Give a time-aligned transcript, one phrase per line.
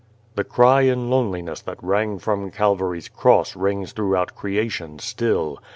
[0.33, 5.61] "The cry in loneliness that rang from Cal vary's Cross rings throughout creation still.